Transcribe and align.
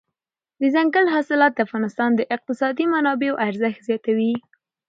دځنګل 0.61 1.05
حاصلات 1.13 1.51
د 1.55 1.59
افغانستان 1.65 2.09
د 2.15 2.21
اقتصادي 2.35 2.85
منابعو 2.93 3.39
ارزښت 3.47 3.81
زیاتوي. 3.89 4.33